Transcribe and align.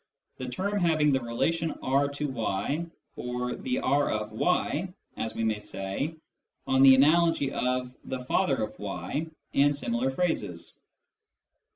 the 0.37 0.49
term 0.49 0.79
having 0.79 1.11
the 1.13 1.19
relation 1.19 1.73
R 1.83 2.07
to 2.07 2.27
y," 2.27 2.87
or" 3.15 3.53
the 3.55 3.77
R 3.81 4.09
of 4.09 4.31
y" 4.31 4.91
as 5.17 5.35
we 5.35 5.43
may 5.43 5.59
say, 5.59 6.15
on 6.65 6.81
the 6.81 6.95
analogy 6.95 7.51
of" 7.51 7.93
the 8.05 8.23
father 8.25 8.63
of 8.63 8.79
y" 8.79 9.27
and 9.53 9.75
similar 9.75 10.09
phrases. 10.09 10.73